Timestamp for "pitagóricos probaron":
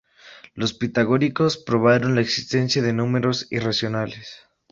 0.73-2.15